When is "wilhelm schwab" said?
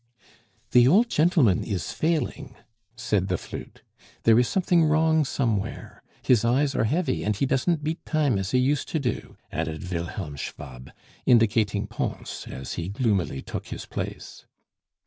9.91-10.89